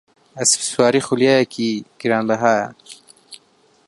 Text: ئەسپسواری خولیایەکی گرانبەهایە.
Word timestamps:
ئەسپسواری 0.39 1.05
خولیایەکی 1.07 1.69
گرانبەهایە. 2.01 2.67